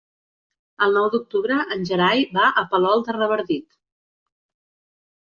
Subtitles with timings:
[0.85, 3.67] El nou d'octubre en Gerai va a Palol de Revardit.